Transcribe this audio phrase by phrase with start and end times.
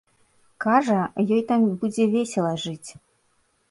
[0.65, 1.01] Кажа,
[1.33, 2.89] ёй там будзе весела жыць.